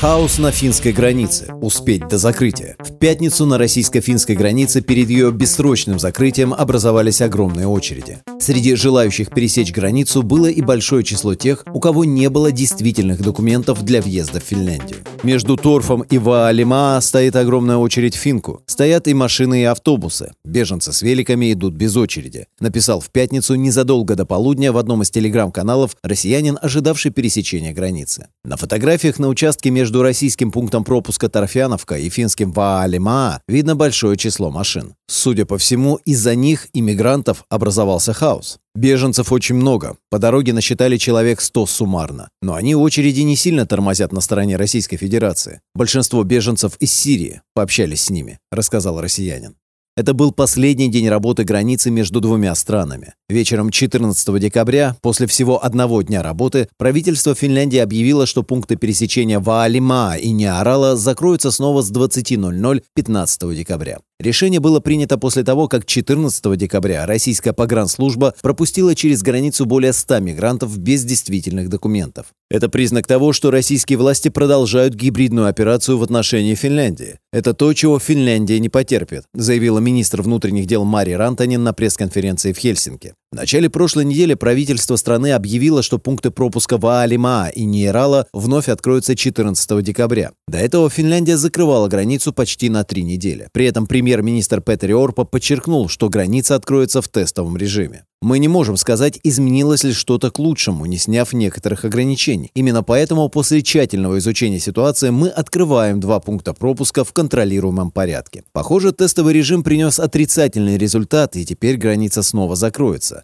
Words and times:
Хаос 0.00 0.38
на 0.38 0.50
финской 0.50 0.92
границе. 0.92 1.54
Успеть 1.62 2.08
до 2.08 2.18
закрытия. 2.18 2.76
В 2.78 2.98
пятницу 2.98 3.46
на 3.46 3.56
российско-финской 3.58 4.34
границе 4.34 4.82
перед 4.82 5.08
ее 5.08 5.30
бессрочным 5.32 5.98
закрытием 5.98 6.52
образовались 6.52 7.22
огромные 7.22 7.66
очереди. 7.66 8.18
Среди 8.38 8.74
желающих 8.74 9.30
пересечь 9.30 9.72
границу 9.72 10.22
было 10.22 10.48
и 10.48 10.60
большое 10.60 11.04
число 11.04 11.34
тех, 11.34 11.64
у 11.72 11.80
кого 11.80 12.04
не 12.04 12.28
было 12.28 12.52
действительных 12.52 13.22
документов 13.22 13.82
для 13.82 14.02
въезда 14.02 14.40
в 14.40 14.42
Финляндию. 14.42 14.98
Между 15.22 15.56
Торфом 15.56 16.02
и 16.02 16.18
Ваалима 16.18 16.98
стоит 17.00 17.36
огромная 17.36 17.78
очередь 17.78 18.14
в 18.14 18.18
Финку. 18.18 18.62
Стоят 18.66 19.08
и 19.08 19.14
машины, 19.14 19.62
и 19.62 19.64
автобусы. 19.64 20.32
Беженцы 20.44 20.92
с 20.92 21.00
великами 21.00 21.50
идут 21.52 21.72
без 21.72 21.96
очереди. 21.96 22.46
Написал 22.60 23.00
в 23.00 23.08
пятницу 23.08 23.54
незадолго 23.54 24.16
до 24.16 24.26
полудня 24.26 24.72
в 24.72 24.76
одном 24.76 25.00
из 25.00 25.10
телеграм-каналов 25.10 25.96
россиянин, 26.02 26.58
ожидавший 26.60 27.10
пересечения 27.10 27.72
границы. 27.72 28.26
На 28.44 28.58
фотографиях 28.58 29.18
на 29.18 29.28
участке 29.28 29.70
между 29.70 29.83
между 29.84 30.02
российским 30.02 30.50
пунктом 30.50 30.82
пропуска 30.82 31.28
Торфяновка 31.28 31.98
и 31.98 32.08
финским 32.08 32.52
Ваалимаа 32.52 33.42
видно 33.46 33.76
большое 33.76 34.16
число 34.16 34.50
машин. 34.50 34.94
Судя 35.08 35.44
по 35.44 35.58
всему, 35.58 35.96
из-за 36.06 36.34
них, 36.34 36.68
иммигрантов, 36.72 37.44
образовался 37.50 38.14
хаос. 38.14 38.56
Беженцев 38.74 39.30
очень 39.30 39.56
много. 39.56 39.98
По 40.08 40.18
дороге 40.18 40.54
насчитали 40.54 40.96
человек 40.96 41.42
100 41.42 41.66
суммарно. 41.66 42.30
Но 42.40 42.54
они 42.54 42.74
очереди 42.74 43.20
не 43.20 43.36
сильно 43.36 43.66
тормозят 43.66 44.10
на 44.10 44.22
стороне 44.22 44.56
Российской 44.56 44.96
Федерации. 44.96 45.60
Большинство 45.74 46.24
беженцев 46.24 46.76
из 46.80 46.90
Сирии. 46.90 47.42
Пообщались 47.52 48.04
с 48.04 48.10
ними, 48.10 48.38
рассказал 48.50 49.02
россиянин. 49.02 49.54
Это 49.96 50.12
был 50.12 50.32
последний 50.32 50.88
день 50.88 51.08
работы 51.08 51.44
границы 51.44 51.88
между 51.88 52.20
двумя 52.20 52.52
странами. 52.56 53.14
Вечером 53.28 53.70
14 53.70 54.40
декабря, 54.40 54.96
после 55.00 55.28
всего 55.28 55.64
одного 55.64 56.02
дня 56.02 56.20
работы, 56.20 56.68
правительство 56.76 57.32
Финляндии 57.32 57.78
объявило, 57.78 58.26
что 58.26 58.42
пункты 58.42 58.74
пересечения 58.74 59.38
Ваалима 59.38 60.16
и 60.20 60.32
Неорала 60.32 60.96
закроются 60.96 61.52
снова 61.52 61.82
с 61.82 61.92
20.00 61.92 62.82
15 62.92 63.56
декабря. 63.56 64.00
Решение 64.18 64.58
было 64.58 64.80
принято 64.80 65.16
после 65.16 65.44
того, 65.44 65.68
как 65.68 65.86
14 65.86 66.56
декабря 66.56 67.06
российская 67.06 67.52
погранслужба 67.52 68.34
пропустила 68.42 68.96
через 68.96 69.22
границу 69.22 69.64
более 69.64 69.92
100 69.92 70.18
мигрантов 70.18 70.76
без 70.76 71.04
действительных 71.04 71.68
документов. 71.68 72.26
Это 72.54 72.68
признак 72.68 73.04
того, 73.08 73.32
что 73.32 73.50
российские 73.50 73.98
власти 73.98 74.28
продолжают 74.28 74.94
гибридную 74.94 75.48
операцию 75.48 75.98
в 75.98 76.04
отношении 76.04 76.54
Финляндии. 76.54 77.18
Это 77.32 77.52
то, 77.52 77.74
чего 77.74 77.98
Финляндия 77.98 78.60
не 78.60 78.68
потерпит, 78.68 79.24
заявила 79.34 79.80
министр 79.80 80.22
внутренних 80.22 80.66
дел 80.66 80.84
Мари 80.84 81.14
Рантанин 81.14 81.64
на 81.64 81.72
пресс-конференции 81.72 82.52
в 82.52 82.58
Хельсинки. 82.58 83.14
В 83.34 83.36
начале 83.36 83.68
прошлой 83.68 84.04
недели 84.04 84.34
правительство 84.34 84.94
страны 84.94 85.32
объявило, 85.32 85.82
что 85.82 85.98
пункты 85.98 86.30
пропуска 86.30 86.78
в 86.78 86.86
Аалимаа 86.86 87.48
и 87.48 87.64
Нейрала 87.64 88.28
вновь 88.32 88.68
откроются 88.68 89.16
14 89.16 89.82
декабря. 89.82 90.30
До 90.46 90.58
этого 90.58 90.88
Финляндия 90.88 91.36
закрывала 91.36 91.88
границу 91.88 92.32
почти 92.32 92.70
на 92.70 92.84
три 92.84 93.02
недели. 93.02 93.48
При 93.50 93.66
этом 93.66 93.88
премьер-министр 93.88 94.60
Петер 94.60 94.94
Орпа 94.94 95.24
подчеркнул, 95.24 95.88
что 95.88 96.08
граница 96.08 96.54
откроется 96.54 97.02
в 97.02 97.08
тестовом 97.08 97.56
режиме. 97.56 98.04
Мы 98.22 98.38
не 98.38 98.48
можем 98.48 98.78
сказать, 98.78 99.20
изменилось 99.22 99.84
ли 99.84 99.92
что-то 99.92 100.30
к 100.30 100.38
лучшему, 100.38 100.86
не 100.86 100.96
сняв 100.96 101.34
некоторых 101.34 101.84
ограничений. 101.84 102.50
Именно 102.54 102.82
поэтому 102.82 103.28
после 103.28 103.62
тщательного 103.62 104.16
изучения 104.16 104.60
ситуации 104.60 105.10
мы 105.10 105.28
открываем 105.28 106.00
два 106.00 106.20
пункта 106.20 106.54
пропуска 106.54 107.04
в 107.04 107.12
контролируемом 107.12 107.90
порядке. 107.90 108.44
Похоже, 108.52 108.92
тестовый 108.92 109.34
режим 109.34 109.62
принес 109.62 109.98
отрицательный 109.98 110.78
результат, 110.78 111.36
и 111.36 111.44
теперь 111.44 111.76
граница 111.76 112.22
снова 112.22 112.56
закроется 112.56 113.23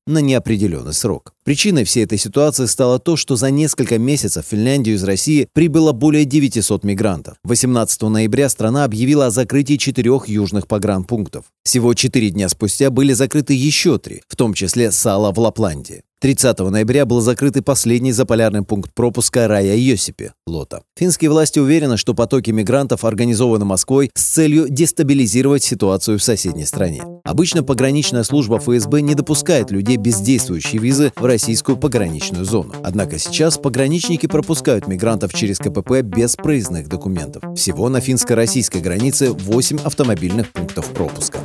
на 0.07 0.19
неопределенный 0.19 0.93
срок. 0.93 1.33
Причиной 1.43 1.83
всей 1.83 2.03
этой 2.03 2.17
ситуации 2.17 2.65
стало 2.65 2.99
то, 2.99 3.15
что 3.15 3.35
за 3.35 3.49
несколько 3.51 3.97
месяцев 3.97 4.45
в 4.45 4.49
Финляндию 4.49 4.95
из 4.95 5.03
России 5.03 5.47
прибыло 5.53 5.91
более 5.91 6.25
900 6.25 6.83
мигрантов. 6.83 7.37
18 7.43 8.01
ноября 8.03 8.49
страна 8.49 8.83
объявила 8.83 9.27
о 9.27 9.31
закрытии 9.31 9.77
четырех 9.77 10.27
южных 10.27 10.67
погранпунктов. 10.67 11.45
Всего 11.63 11.93
четыре 11.93 12.29
дня 12.29 12.49
спустя 12.49 12.89
были 12.89 13.13
закрыты 13.13 13.53
еще 13.53 13.97
три, 13.97 14.21
в 14.27 14.35
том 14.35 14.53
числе 14.53 14.91
Сала 14.91 15.31
в 15.31 15.39
Лапландии. 15.39 16.03
30 16.21 16.59
ноября 16.59 17.07
был 17.07 17.19
закрыт 17.19 17.57
и 17.57 17.61
последний 17.61 18.11
заполярный 18.11 18.61
пункт 18.61 18.93
пропуска 18.93 19.47
Рая 19.47 19.75
Йосипи, 19.75 20.33
Лота. 20.45 20.83
Финские 20.95 21.31
власти 21.31 21.57
уверены, 21.57 21.97
что 21.97 22.13
потоки 22.13 22.51
мигрантов 22.51 23.03
организованы 23.05 23.65
Москвой 23.65 24.11
с 24.13 24.23
целью 24.23 24.69
дестабилизировать 24.69 25.63
ситуацию 25.63 26.19
в 26.19 26.23
соседней 26.23 26.65
стране. 26.65 27.01
Обычно 27.23 27.63
пограничная 27.63 28.21
служба 28.21 28.59
ФСБ 28.59 29.01
не 29.01 29.15
допускает 29.15 29.71
людей 29.71 29.97
без 30.01 30.19
действующей 30.19 30.79
визы 30.79 31.13
в 31.15 31.25
российскую 31.25 31.77
пограничную 31.77 32.45
зону. 32.45 32.73
Однако 32.83 33.19
сейчас 33.19 33.57
пограничники 33.57 34.27
пропускают 34.27 34.87
мигрантов 34.87 35.33
через 35.33 35.59
КПП 35.59 36.01
без 36.01 36.35
проездных 36.35 36.87
документов. 36.87 37.43
Всего 37.55 37.87
на 37.89 38.01
финско-российской 38.01 38.81
границе 38.81 39.31
8 39.31 39.79
автомобильных 39.83 40.51
пунктов 40.51 40.87
пропуска. 40.87 41.39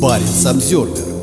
Парень 0.00 0.26
Самсервер 0.26 1.19